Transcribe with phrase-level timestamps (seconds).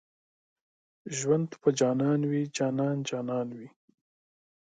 [1.17, 3.69] ژوند په جانان وي جانان جانان وي